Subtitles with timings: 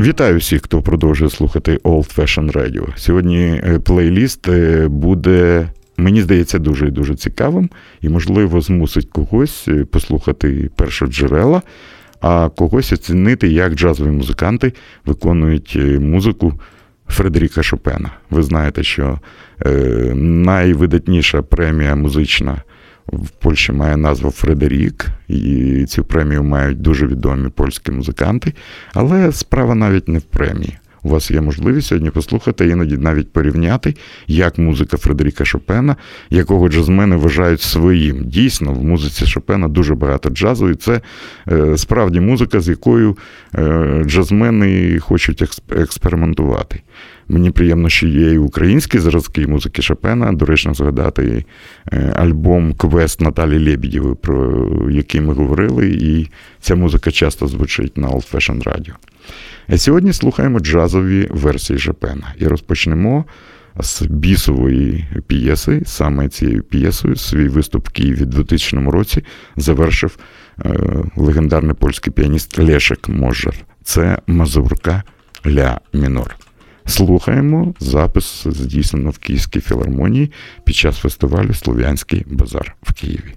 [0.00, 2.88] Вітаю всіх, хто продовжує слухати Old Fashion Radio.
[2.96, 7.70] Сьогодні е, плейліст е, буде, мені здається, дуже і дуже цікавим
[8.00, 11.62] і, можливо, змусить когось е, послухати першоджерела,
[12.20, 14.72] а когось оцінити, як джазові музиканти
[15.06, 16.60] виконують музику
[17.08, 18.10] Фредеріка Шопена.
[18.30, 19.18] Ви знаєте, що
[20.14, 22.62] найвидатніша премія музична
[23.12, 28.54] в Польщі має назву Фредерік, і цю премію мають дуже відомі польські музиканти.
[28.94, 30.78] Але справа навіть не в премії.
[31.02, 33.94] У вас є можливість сьогодні послухати, іноді навіть порівняти,
[34.26, 35.96] як музика Фредеріка Шопена,
[36.30, 38.24] якого джазмени вважають своїм.
[38.24, 41.00] Дійсно, в музиці Шопена дуже багато джазу, і це
[41.48, 43.16] е, справді музика, з якою
[43.54, 46.82] е, джазмени хочуть експериментувати.
[47.30, 50.32] Мені приємно, що є і українські зразки музики Шопена.
[50.32, 51.44] Доречно згадати
[51.92, 56.28] е, альбом Квест Наталі Лебідєвої, про який ми говорили, і
[56.60, 58.92] ця музика часто звучить на Old Fashion Radio.
[59.68, 63.24] А сьогодні слухаємо джазові версії Шопена і розпочнемо
[63.80, 65.82] з бісової п'єси.
[65.86, 69.24] Саме цією п'єсою свій виступ в Києві в 2000 році
[69.56, 70.18] завершив
[70.64, 70.74] е,
[71.16, 73.54] легендарний польський піаніст Лешек Можер.
[73.82, 75.02] Це мазурка
[75.46, 76.36] ля мінор.
[76.86, 80.32] Слухаємо запис здійснено в Київській філармонії
[80.64, 83.34] під час фестивалю Слов'янський базар в Києві.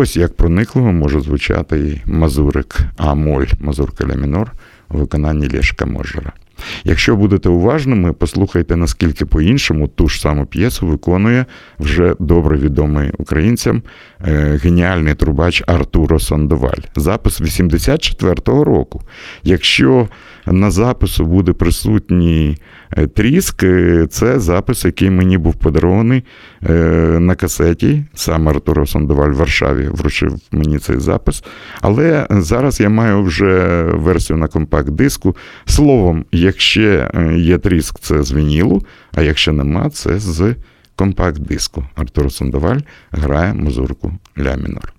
[0.00, 4.52] Ось як проникливо може звучати і мазурик А-моль, мазурка ля мінор
[4.88, 6.32] у виконанні Лєшка Можера.
[6.84, 11.44] Якщо будете уважними, послухайте, наскільки по-іншому ту ж саму п'єсу виконує
[11.78, 13.82] вже добре відомий українцям
[14.24, 16.82] е, геніальний трубач Артуро Сандоваль.
[16.96, 19.02] Запис 84-го року.
[19.42, 20.08] Якщо
[20.46, 22.58] на запису буде присутній
[22.96, 26.24] е, тріск, е, це запис, який мені був подарований
[27.18, 28.04] на касеті.
[28.14, 31.44] Сам Артуро Сандоваль в Варшаві вручив мені цей запис.
[31.80, 35.36] Але зараз я маю вже версію на компакт-диску.
[35.66, 36.69] Словом, якщо
[37.36, 38.82] є тріск, це з вінілу,
[39.12, 40.54] а якщо нема, це з
[40.96, 41.84] компакт-диску.
[41.94, 42.80] Артур Сандоваль
[43.10, 44.94] грає музурку ля мінор.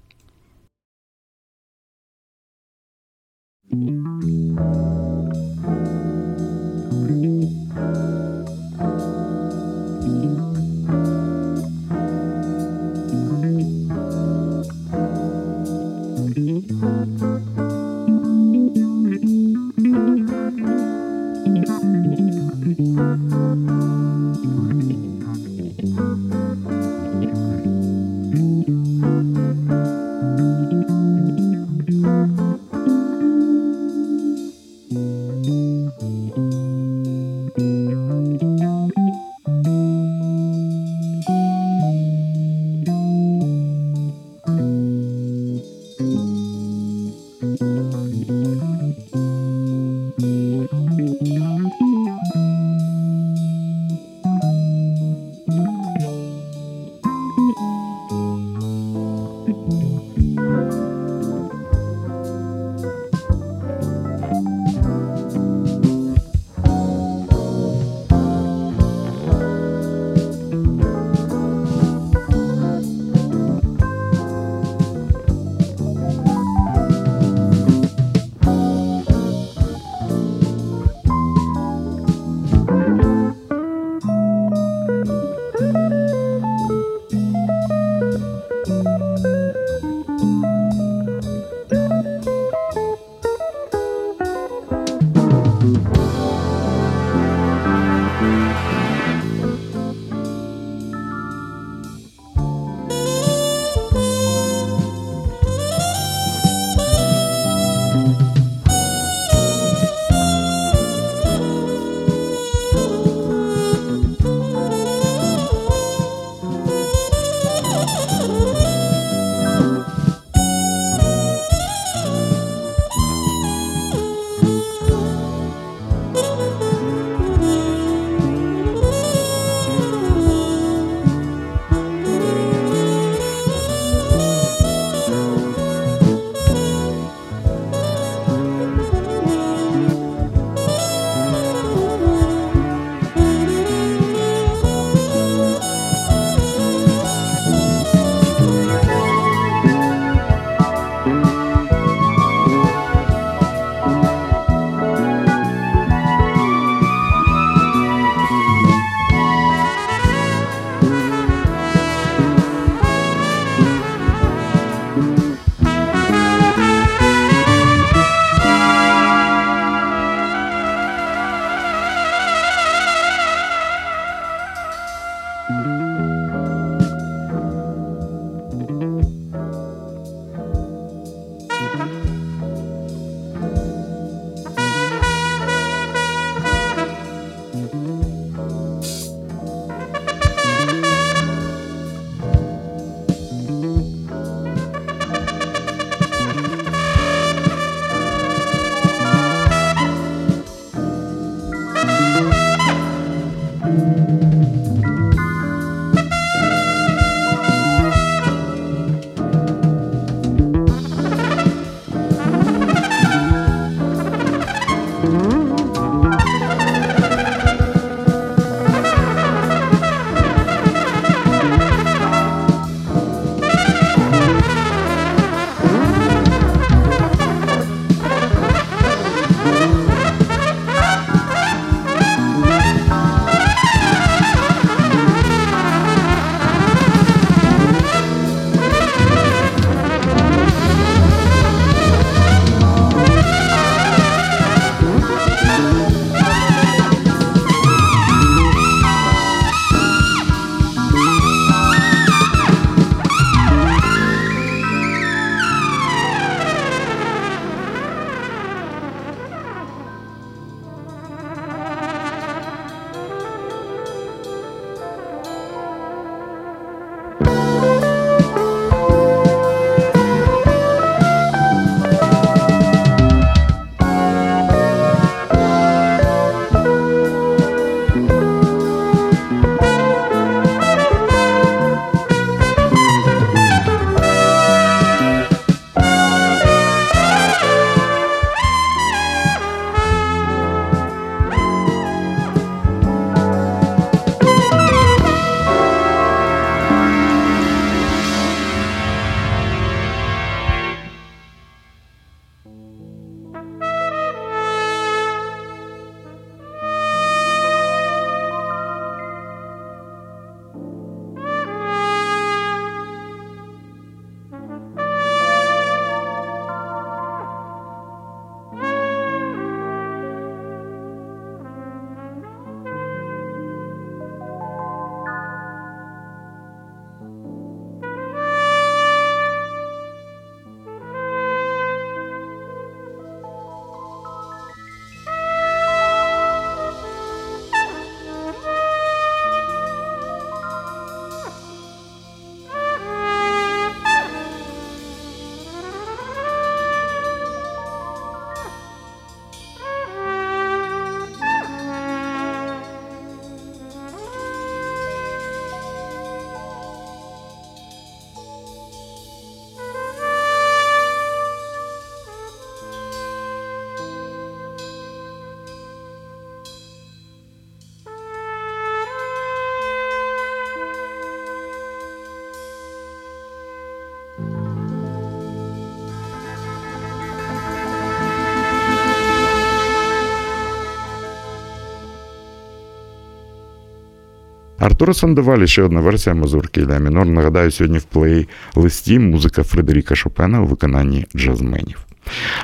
[384.61, 387.05] Артура Сандевалі ще одна версія мазурки Ля мінор.
[387.05, 391.77] Нагадаю, сьогодні в плейлисті музика Фредеріка Шопена у виконанні джазменів.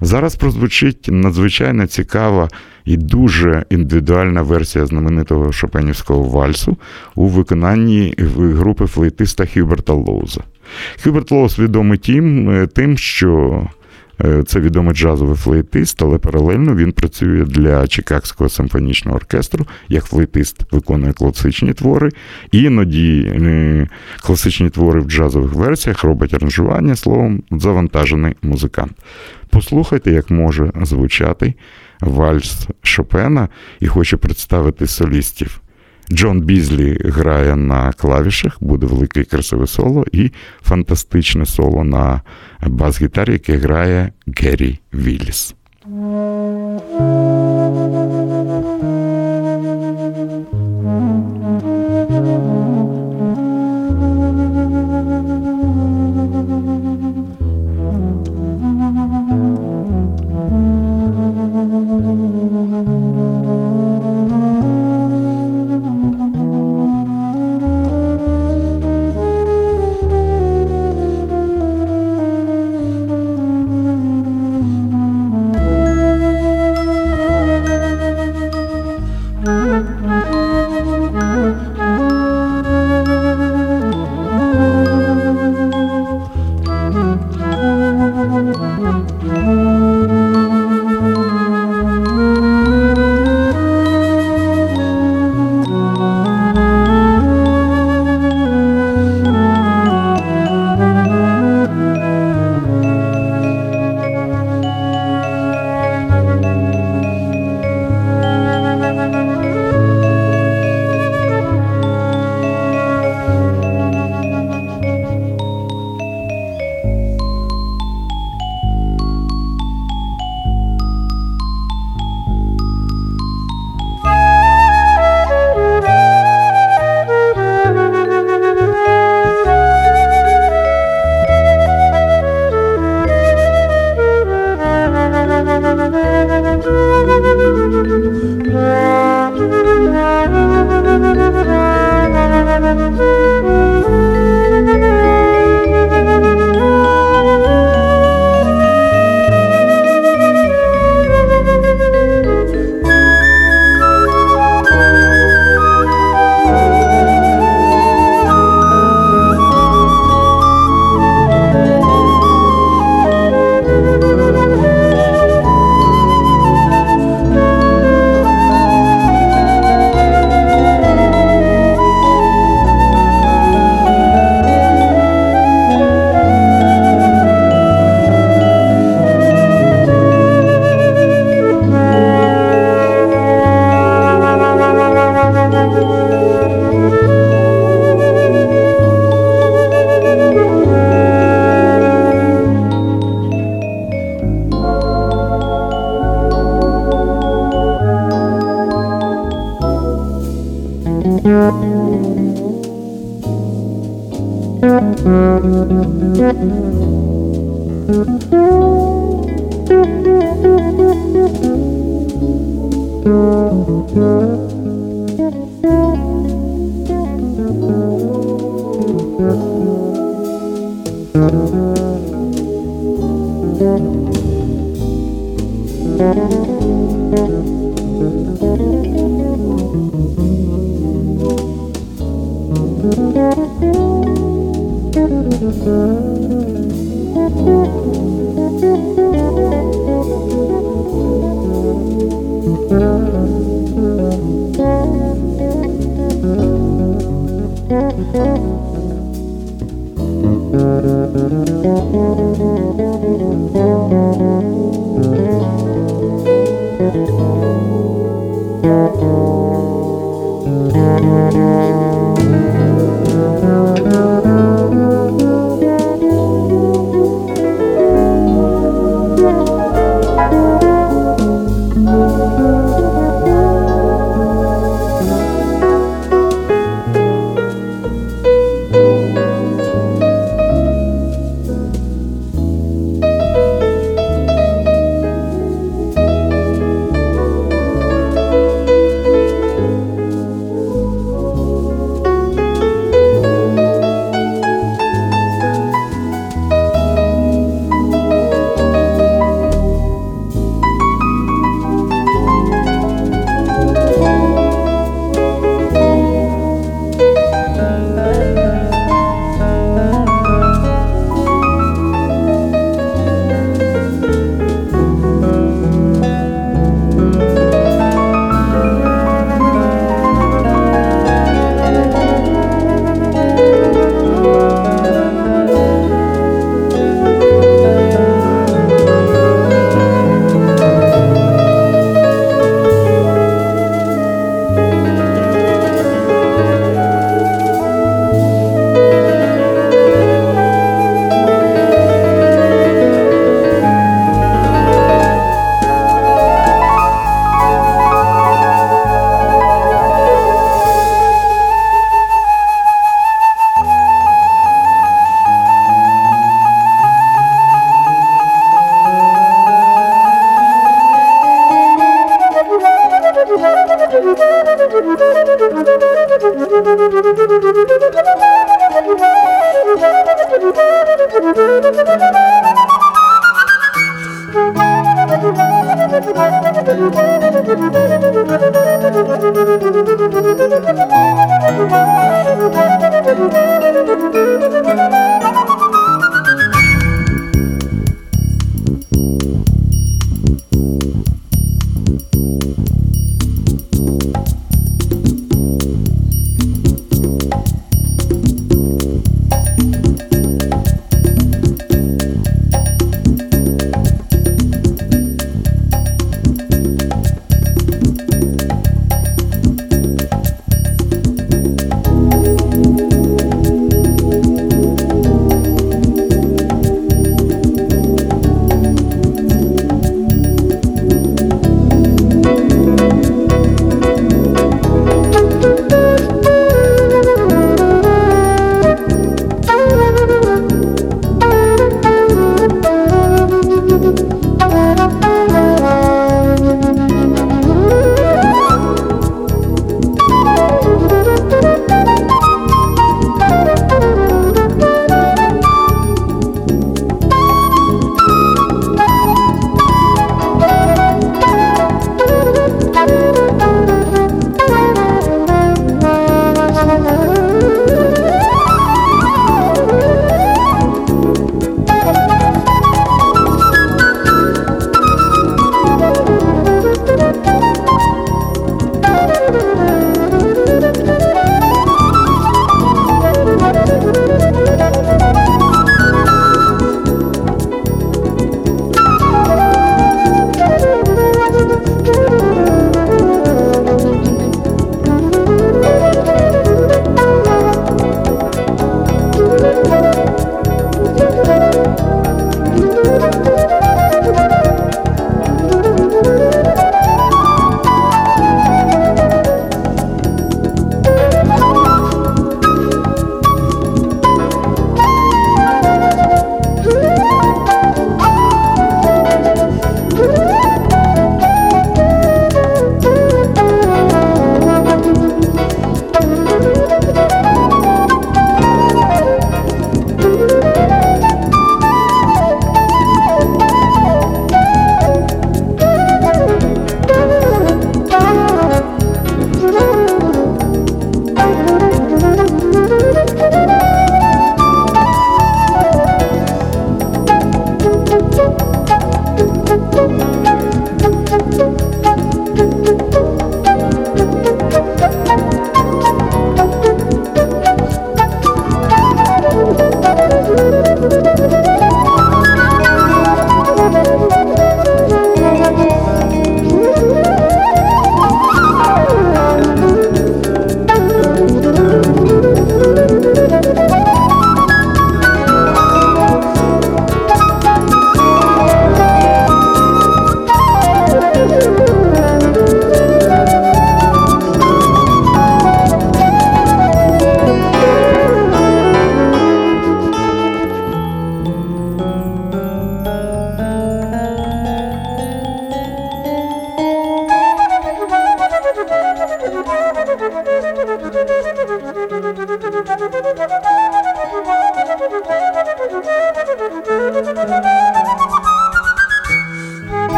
[0.00, 2.48] Зараз прозвучить надзвичайно цікава
[2.84, 6.76] і дуже індивідуальна версія знаменитого шопенівського вальсу
[7.14, 10.40] у виконанні групи флейтиста Хюберта Лоуза.
[11.04, 11.98] Хюберт Лоуз відомий
[12.74, 13.62] тим, що
[14.46, 21.12] це відомий джазовий флейтист, але паралельно він працює для Чикагського симфонічного оркестру, як флейтист виконує
[21.12, 22.10] класичні твори,
[22.52, 23.86] іноді е,
[24.20, 28.92] класичні твори в джазових версіях робить аранжування, словом, завантажений музикант.
[29.50, 31.54] Послухайте, як може звучати
[32.00, 33.48] вальс Шопена
[33.80, 35.60] і хочу представити солістів.
[36.12, 40.30] Джон Бізлі грає на клавішах, буде велике красиве соло, і
[40.62, 42.20] фантастичне соло на
[42.66, 45.54] бас-гітарі, яке грає Геррі Вілліс.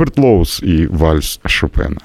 [0.00, 2.00] Хюберт Лоус і Вальс Шопена.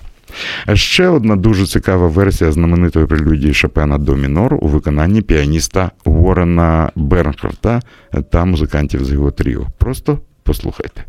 [0.73, 7.81] Ще одна дуже цікава версія знаменитої прелюдії Шопена до мінор у виконанні піаніста Уоррена Бернхарта
[8.31, 9.67] та музикантів з його тріо.
[9.77, 11.03] Просто послухайте.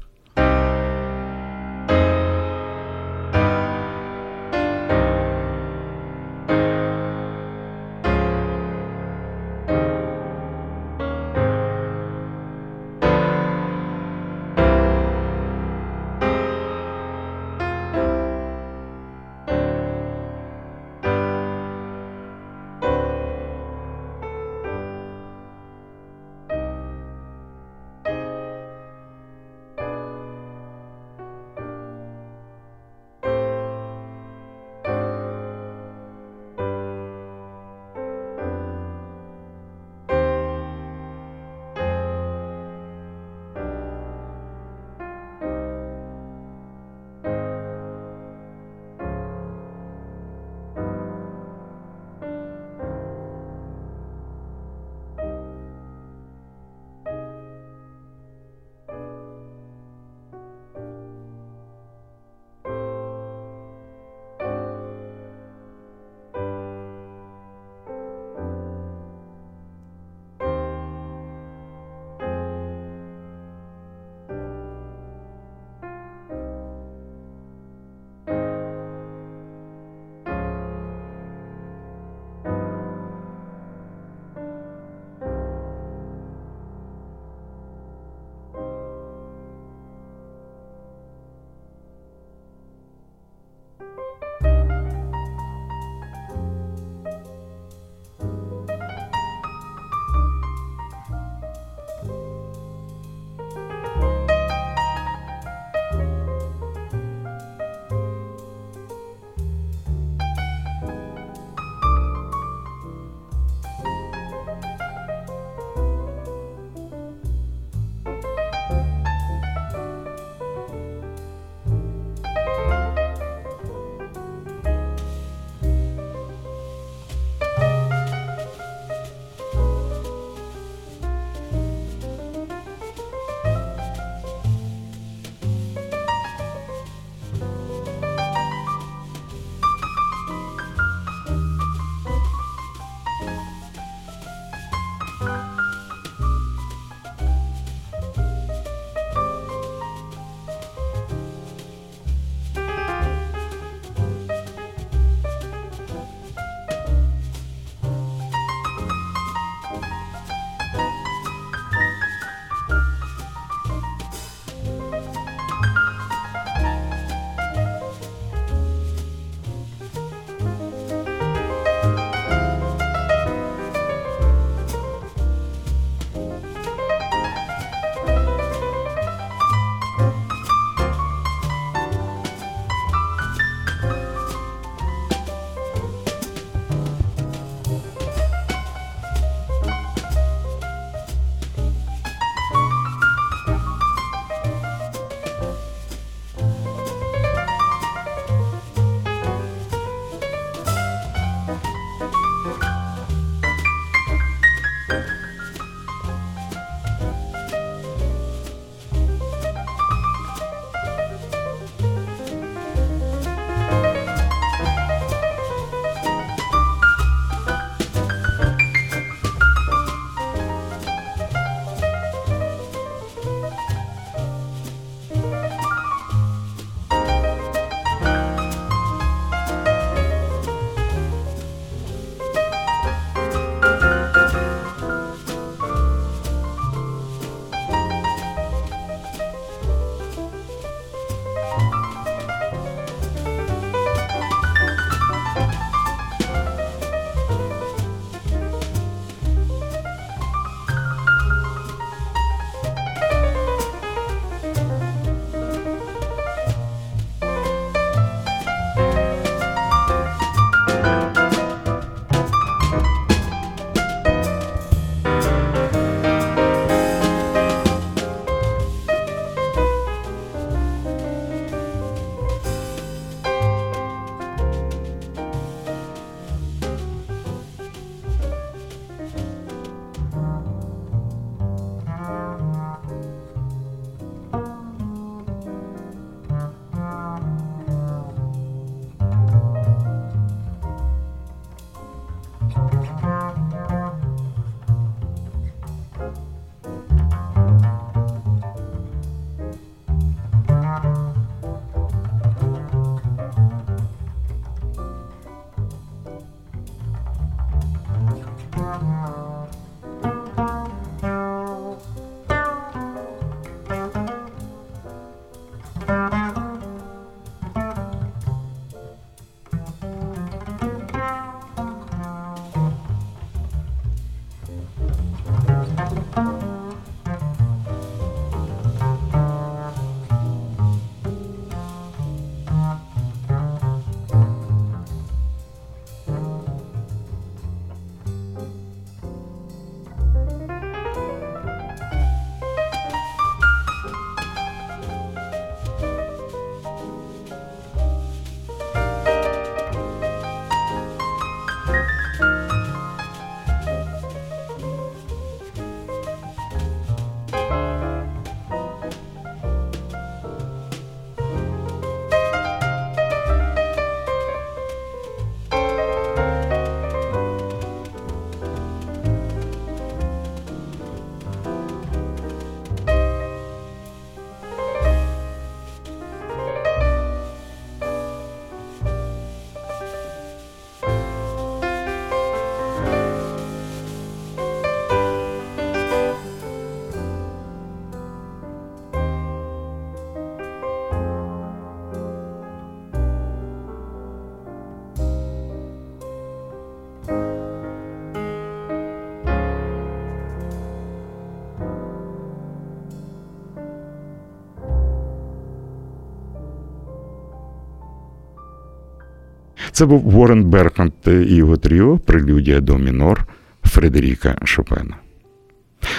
[409.76, 413.26] Це був Уоррен Берхант і його тріо Прелюдія до мінор
[413.64, 414.96] Фредеріка Шопена.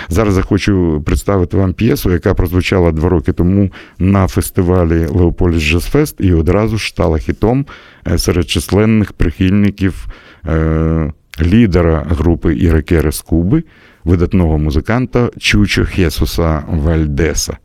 [0.10, 6.16] Зараз я хочу представити вам п'єсу, яка прозвучала два роки тому на фестивалі Леополіс Джазфест
[6.20, 7.66] і одразу ж стала хітом
[8.08, 10.08] е, серед численних прихильників
[10.48, 13.63] е, лідера групи Іракере з Куби,
[14.04, 17.58] видатного музиканта Чучо Хесуса Вальдеса.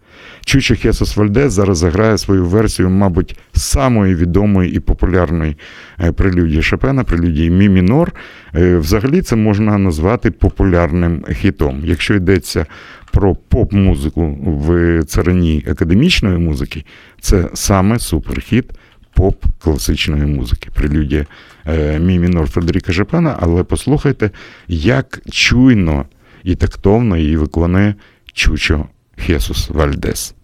[0.45, 5.57] Чучо Хесус Вальдес зараз заграє свою версію, мабуть, самої відомої і популярної
[6.01, 8.13] е, прелюдії Шопена, прелюдії Мі мінор.
[8.55, 11.83] Е, взагалі це можна назвати популярним хітом.
[11.85, 12.67] Якщо йдеться
[13.13, 16.85] про поп-музику в царині академічної музики,
[17.21, 18.71] це саме суперхіт
[19.15, 20.71] поп класичної музики.
[20.75, 21.27] Прелюдія
[21.67, 24.31] е, Мі мінор Фредеріка Шопена, але послухайте,
[24.69, 26.07] як чуйно
[26.45, 27.95] і тактовно її виконує
[28.33, 28.87] Чучо
[29.23, 30.35] Хесус Вальдес.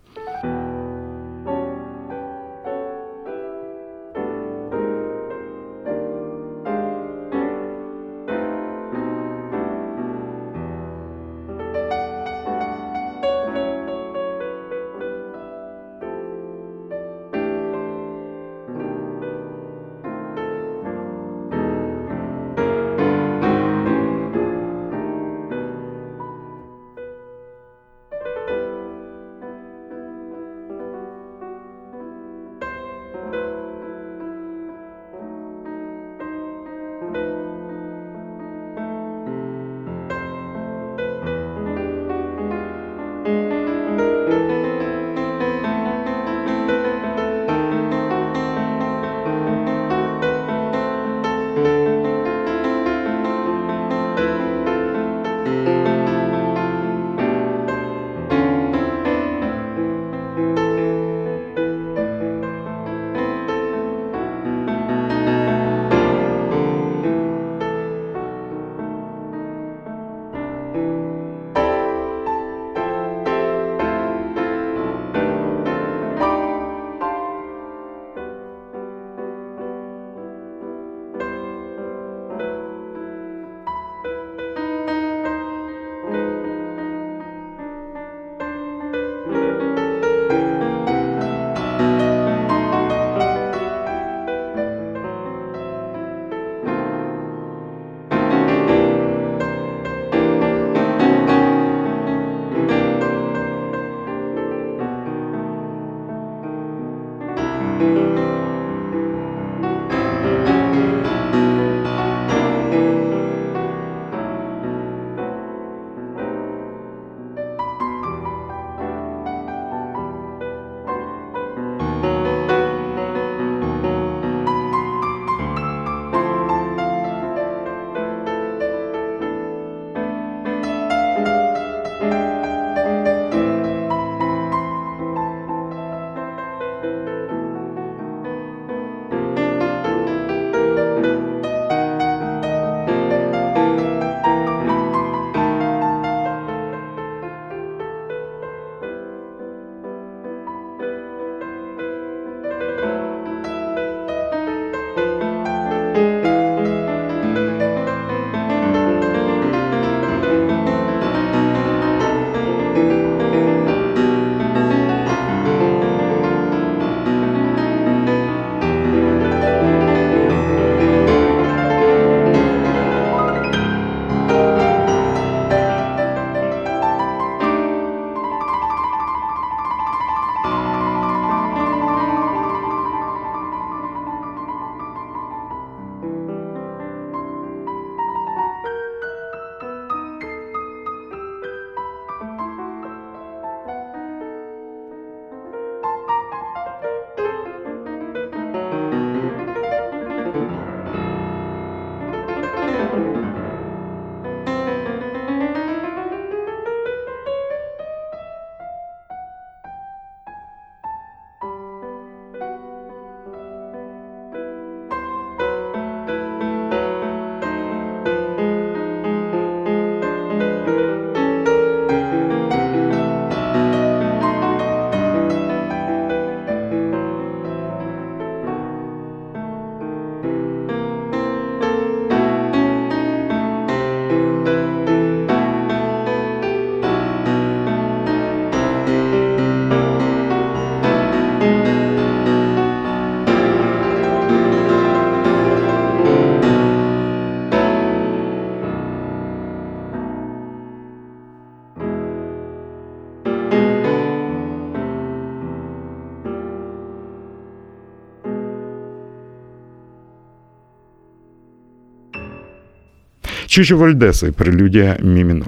[263.58, 265.42] Чижо Вальдеса, прелюдія Мі.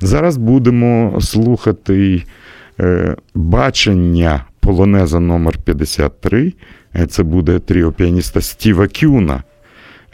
[0.00, 2.24] Зараз будемо слухати
[2.80, 6.52] е, бачення полонеза номер 53
[6.96, 9.42] е, Це буде тріо піаніста Стіва Кюна.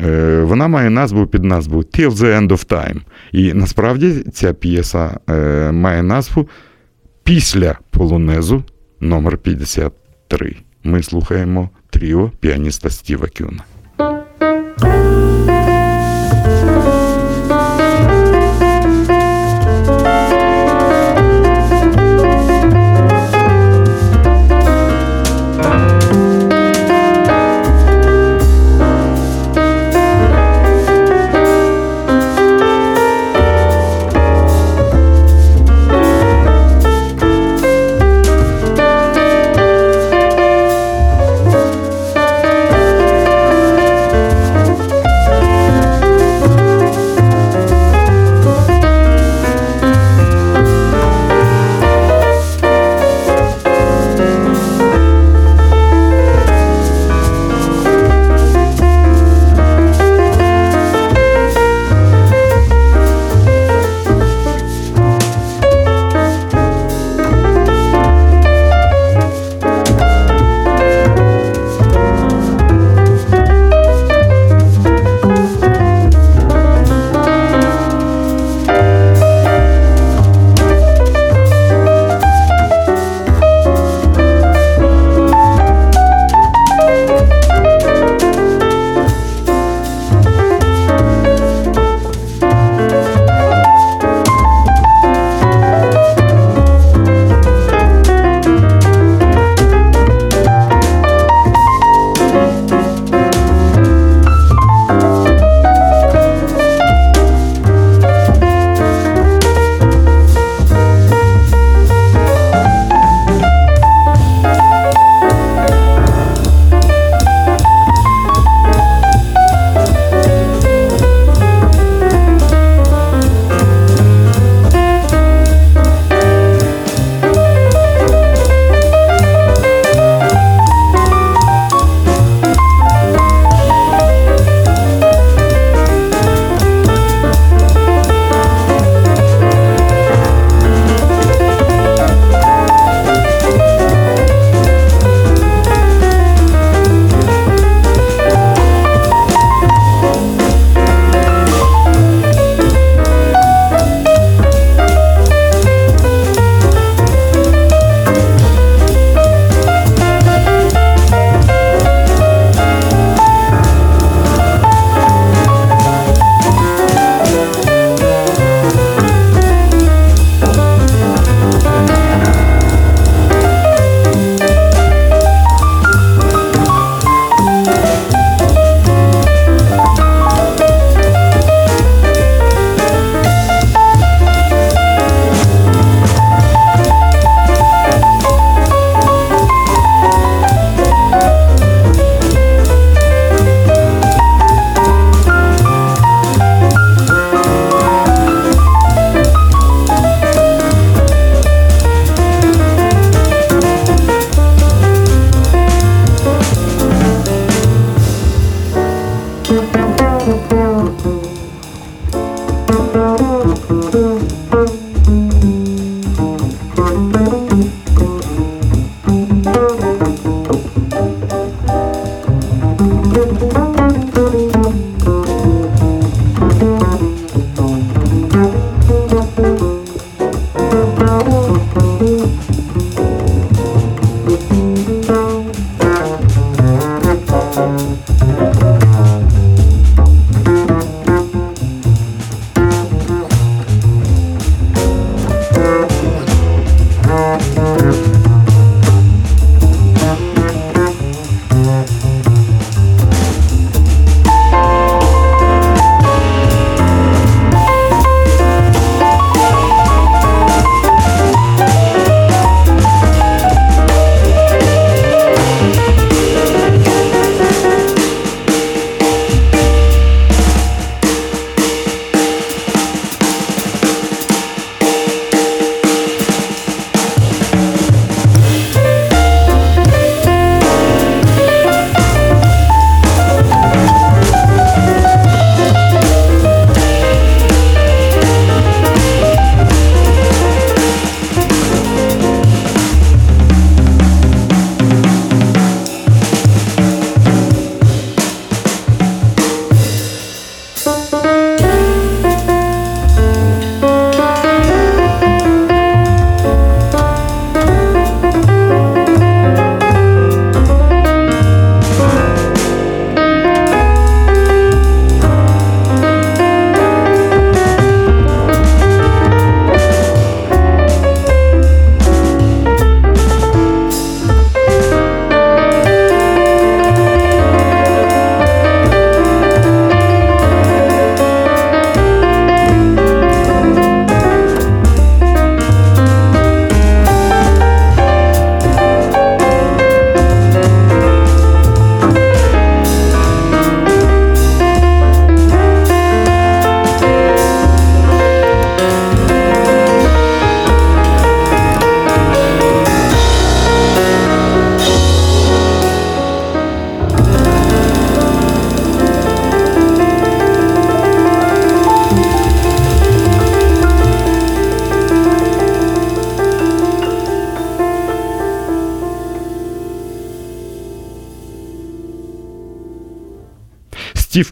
[0.00, 3.00] Е, вона має назву під назву Till the End of Time.
[3.32, 5.18] І насправді ця п'єса
[5.72, 6.48] має назву
[7.24, 8.64] Після полонезу
[9.00, 13.64] номер 53 Ми слухаємо тріо піаніста Стіва Кюна.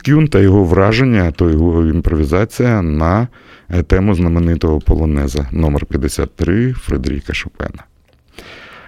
[0.09, 3.29] Кюн та його враження, то його імпровізація на
[3.71, 7.85] е, тему знаменитого полонеза номер 53 Фредеріка Шопена.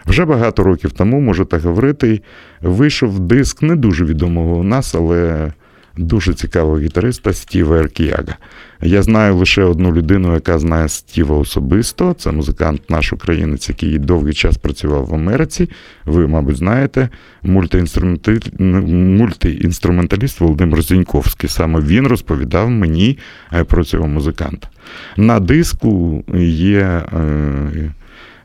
[0.07, 2.21] Вже багато років тому, може так говорити,
[2.61, 5.53] вийшов диск не дуже відомого у нас, але
[5.97, 8.37] дуже цікавого гітариста Стіва Еркіяга.
[8.83, 12.15] Я знаю лише одну людину, яка знає Стіва особисто.
[12.19, 15.71] Це музикант наш українець, який довгий час працював в Америці.
[16.05, 17.09] Ви, мабуть, знаєте,
[17.43, 21.51] мультиінструменталіст Володимир Зіньковський.
[21.51, 23.19] Саме він розповідав мені
[23.53, 24.69] е, про цього музиканта.
[25.17, 27.03] На диску є.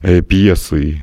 [0.06, 1.02] Е, е, п'єси,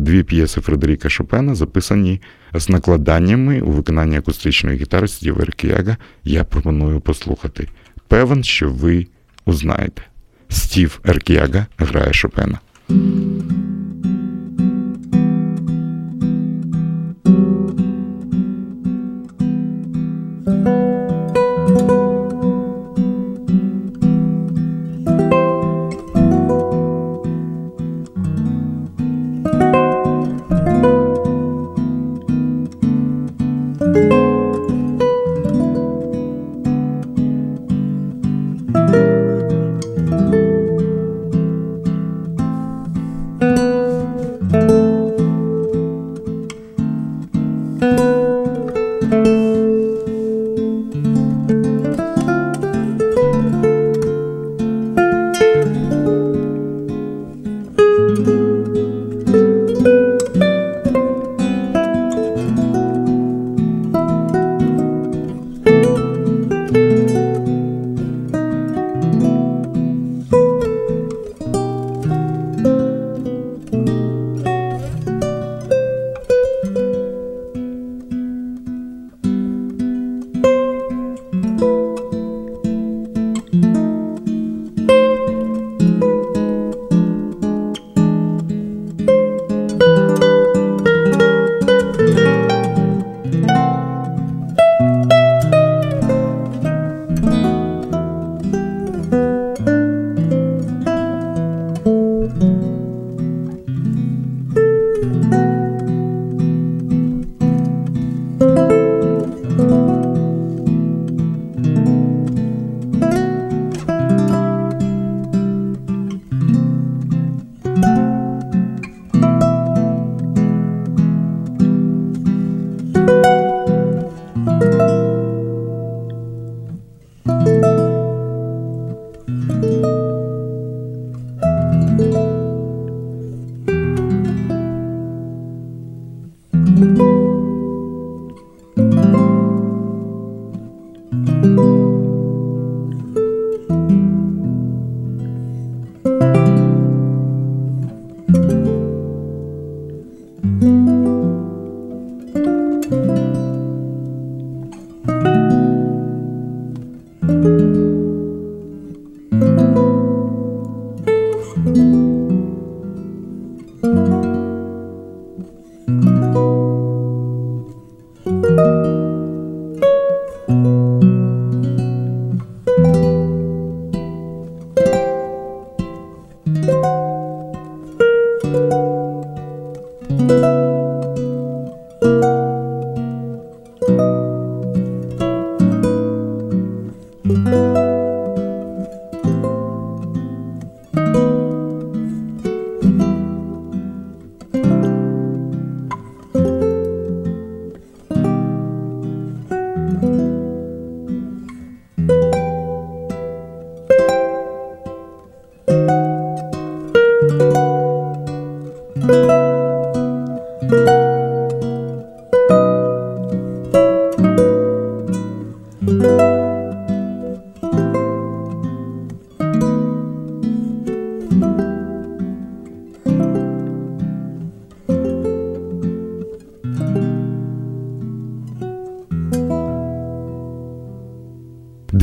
[0.00, 2.20] дві п'єси Фредеріка Шопена записані
[2.54, 5.96] з накладаннями у виконанні акустичної гітари Стіва Еркіяга.
[6.24, 7.68] Я пропоную послухати.
[8.08, 9.06] Певен, що ви
[9.44, 10.02] узнаєте.
[10.48, 12.58] Стів Еркіяга грає Шопена.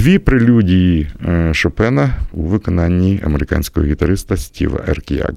[0.03, 5.33] Дві прелюдії е, Шопена у виконанні американського гітариста Стіва Еркіяга.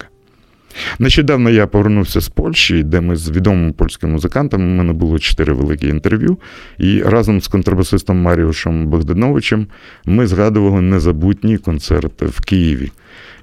[0.98, 5.52] Нещодавно я повернувся з Польщі, де ми з відомими польськими музикантами, у мене було чотири
[5.52, 6.38] великі інтерв'ю,
[6.78, 9.66] і разом з контрабасистом Маріушем Богдановичем
[10.04, 12.92] ми згадували незабутній концерт в Києві.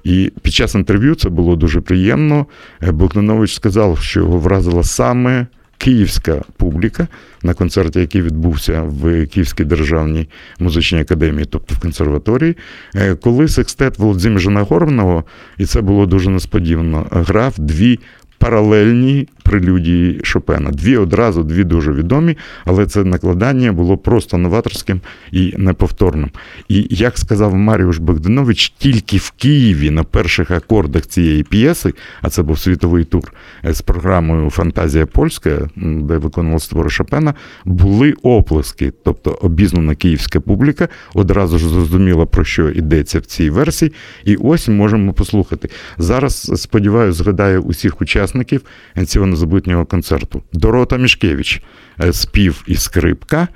[0.04, 2.46] І під час інтерв'ю це було дуже приємно.
[2.80, 5.46] Богданович сказав, що його вразила саме
[5.78, 7.08] київська публіка
[7.42, 12.56] на концерті, який відбувся в Київській державній музичній академії, тобто в консерваторії,
[12.94, 15.24] е, коли секстет Володимира Нагорного,
[15.58, 18.00] і це було дуже несподівано, грав дві
[18.38, 20.70] паралельні прелюдії Шопена.
[20.70, 25.00] Дві одразу, дві дуже відомі, але це накладання було просто новаторським
[25.32, 26.30] і неповторним.
[26.68, 31.92] І як сказав Маріуш Богданович, тільки в Києві на перших акордах цієї п'єси,
[32.22, 33.32] а це був світовий тур
[33.64, 37.34] з програмою Фантазія польська, де виконував твори Шопена,
[37.64, 43.92] були оплески, тобто обізнана київська публіка одразу ж зрозуміла, про що йдеться в цій версії.
[44.24, 45.68] І ось можемо послухати.
[45.98, 48.62] Зараз, сподіваюся, згадаю усіх учасників
[49.06, 50.42] цього незабутнього концерту.
[50.52, 51.62] Дорота Мішкевич,
[52.00, 53.48] е, спів і скрипка,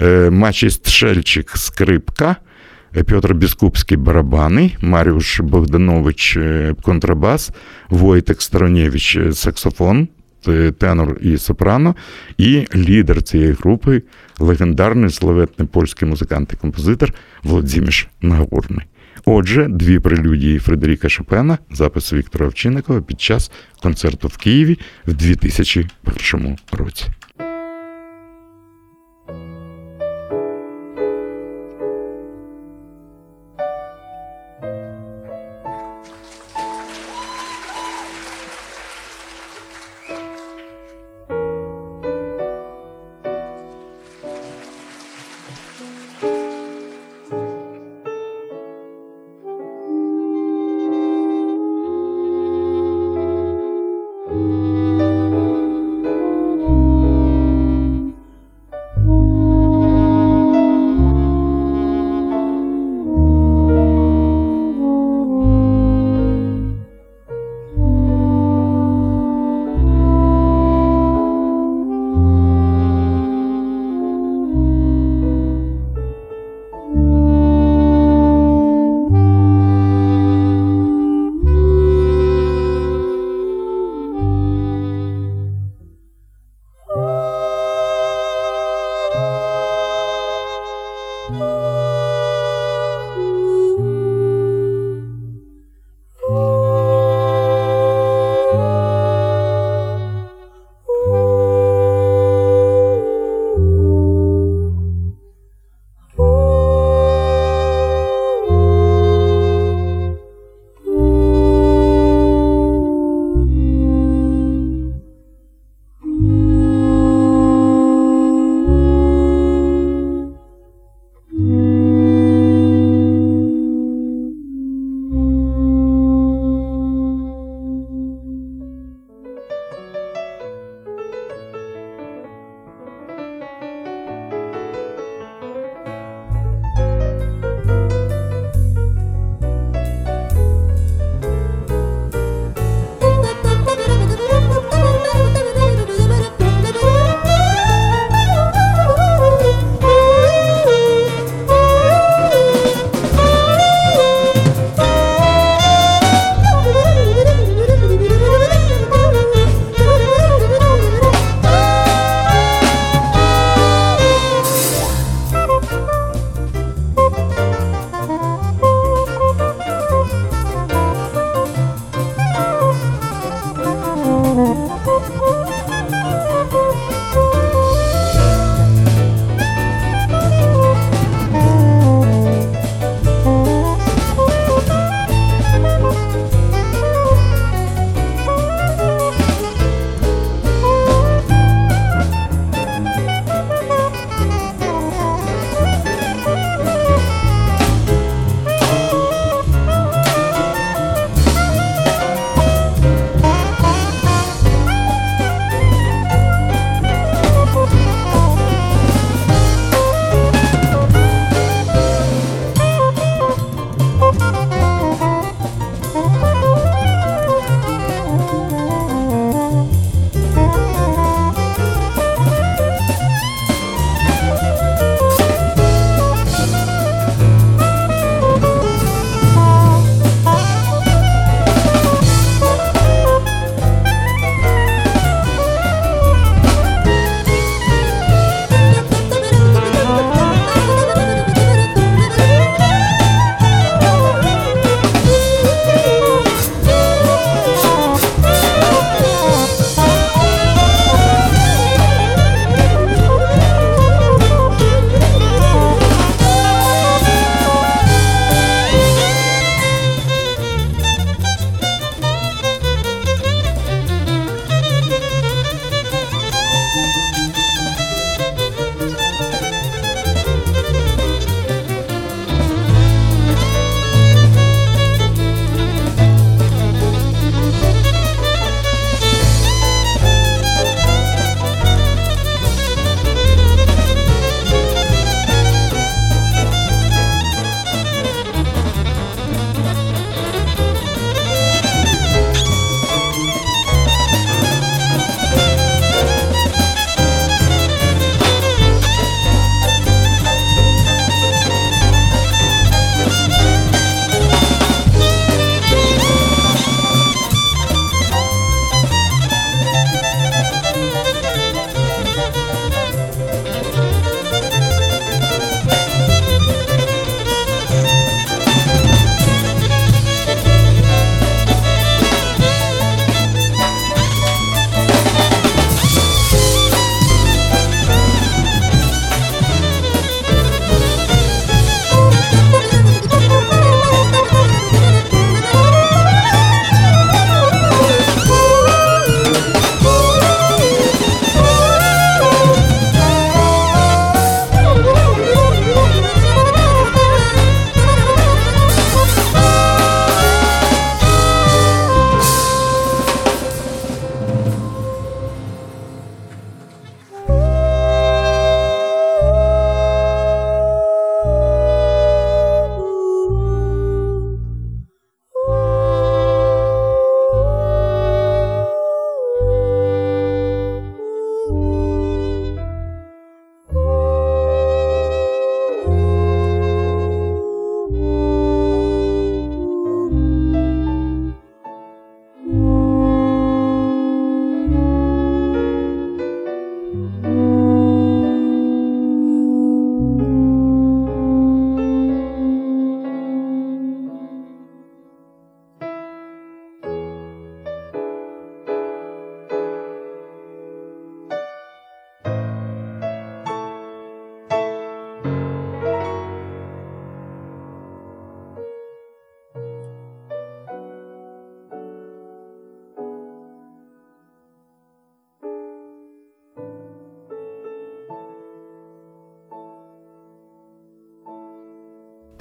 [0.00, 2.36] е, Мачіст Шельчик скрипка.
[2.96, 6.38] Е, Петр Біскупський барабани, Маріуш Богданович
[6.82, 7.50] контрабас,
[7.90, 10.08] Войтек Сторонєвич саксофон,
[10.78, 11.94] тенор і сопрано,
[12.38, 14.02] і лідер цієї групи
[14.38, 17.12] легендарний славетний польський музикант і композитор
[17.42, 18.86] Володимир Нагорний.
[19.24, 23.50] Отже, дві прелюдії Фредеріка Шопена, запис Віктора Овчинникова під час
[23.82, 27.04] концерту в Києві в 2001 році.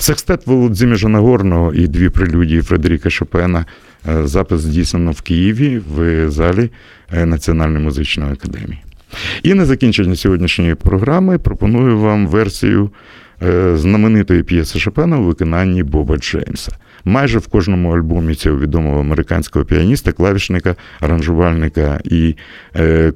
[0.04, 3.66] Секстет Володимира Нагорного і дві прелюдії Фредеріка Шопена.
[4.10, 6.70] Е, запис здійснено в Києві в залі
[7.14, 8.84] е, Національної музичної академії.
[9.43, 12.89] І на закінчення сьогоднішньої програми пропоную вам версію
[13.43, 16.72] е, знаменитої п'єси Шопена у виконанні Боба Джеймса.
[17.06, 22.36] Майже в кожному альбомі цього відомого американського піаніста, клавішника, аранжувальника і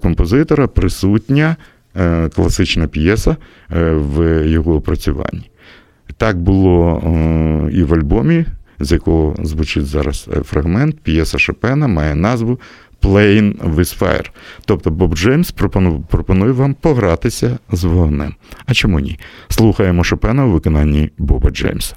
[0.02, 1.56] композитора присутня
[2.36, 3.36] класична п'єса
[3.70, 5.50] в його опрацюванні.
[6.18, 7.02] Так було
[7.74, 8.46] і в альбомі,
[8.80, 12.60] з якого звучить зараз е, фрагмент, п'єса Шопена має назву
[13.02, 14.30] Playing with Fire.
[14.66, 15.52] Тобто Боб Джеймс
[16.10, 18.34] пропонує вам погратися з вогнем.
[18.66, 19.20] А чому ні?
[19.50, 21.96] Слухаємо Шопена у виконанні Боба Джеймса.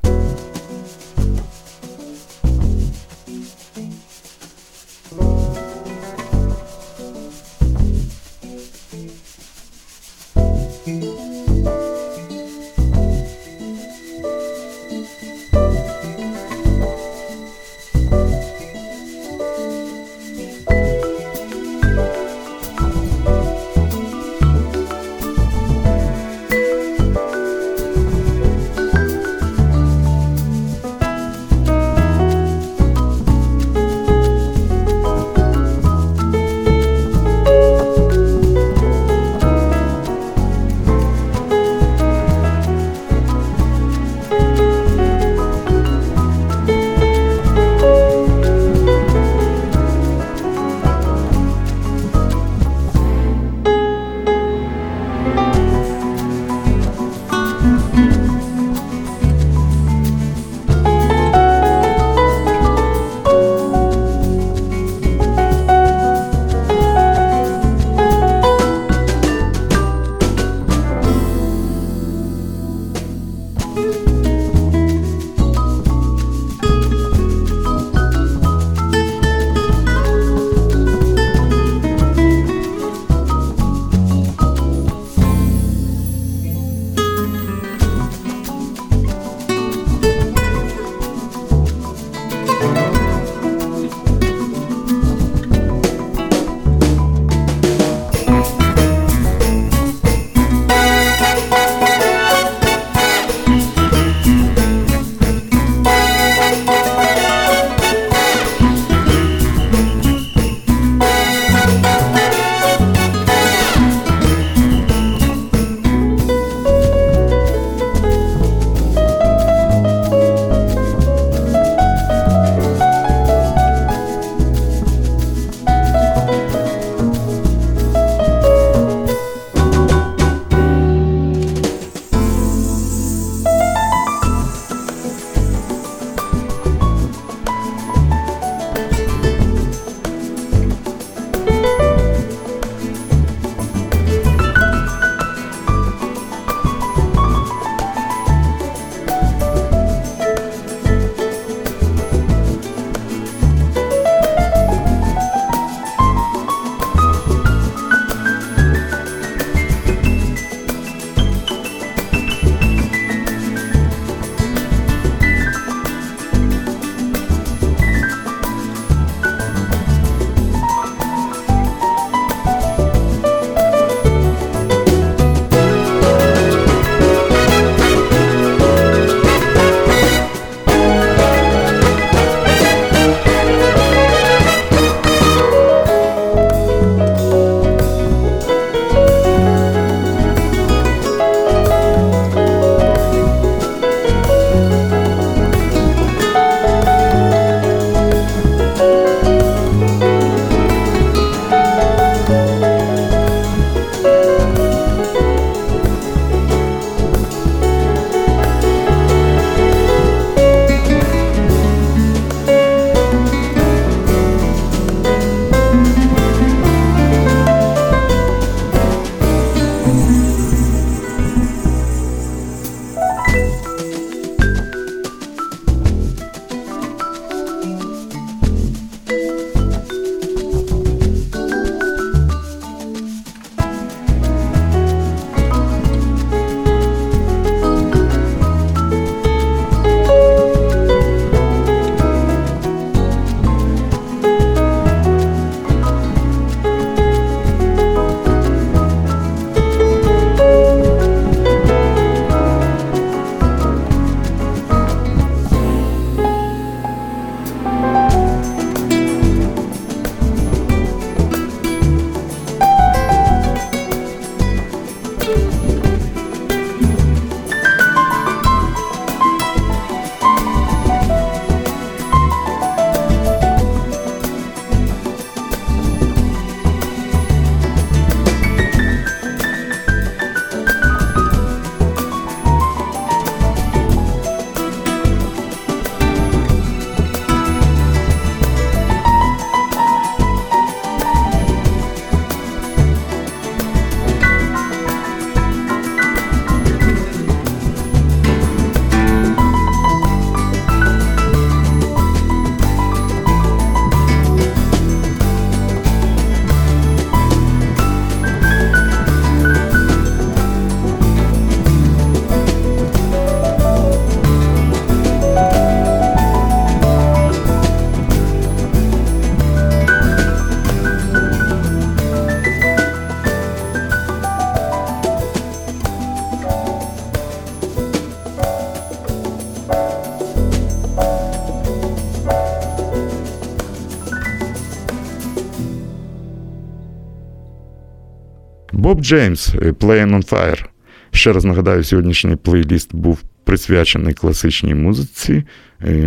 [339.01, 340.65] Боб Джеймс Playing on Fire.
[341.11, 345.45] Ще раз нагадаю, сьогоднішній плейліст був присвячений класичній музиці,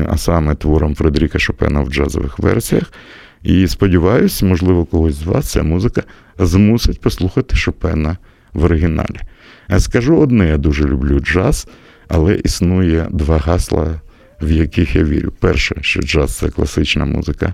[0.07, 2.93] а саме творам Фредеріка Шопена в джазових версіях.
[3.43, 6.03] І сподіваюсь, можливо, когось з вас ця музика
[6.39, 8.17] змусить послухати Шопена
[8.53, 9.19] в оригіналі.
[9.77, 11.67] Скажу одне, я дуже люблю джаз,
[12.07, 14.01] але існує два гасла,
[14.41, 15.31] в яких я вірю.
[15.39, 17.53] Перше, що джаз це класична музика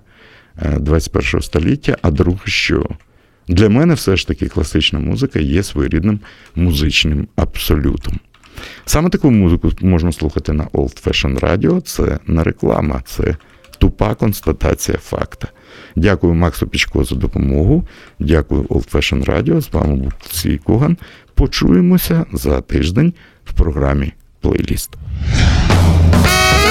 [0.77, 2.85] 21 століття, а друге, що
[3.49, 6.19] для мене все ж таки класична музика є своєрідним
[6.55, 8.19] музичним абсолютом.
[8.85, 13.35] Саме таку музику можна слухати на Old Fashion Radio, це не реклама, це
[13.77, 15.47] тупа констатація факта.
[15.95, 17.87] Дякую Максу Пічко за допомогу.
[18.19, 19.61] Дякую Old Fashion Radio.
[19.61, 20.97] З вами був Цій Коган.
[21.33, 23.13] Почуємося за тиждень
[23.45, 24.91] в програмі Плейліст.